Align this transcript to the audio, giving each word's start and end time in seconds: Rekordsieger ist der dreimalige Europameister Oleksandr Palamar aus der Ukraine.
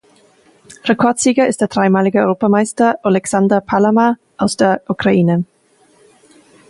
Rekordsieger 0.85 1.47
ist 1.47 1.61
der 1.61 1.67
dreimalige 1.67 2.21
Europameister 2.21 2.97
Oleksandr 3.03 3.61
Palamar 3.61 4.17
aus 4.35 4.57
der 4.57 4.81
Ukraine. 4.87 5.43